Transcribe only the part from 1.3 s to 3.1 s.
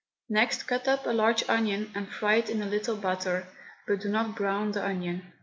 onion and fry it in a little